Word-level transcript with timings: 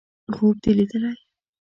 _خوب 0.33 0.55
دې 0.63 0.71
ليدلی! 0.77 1.15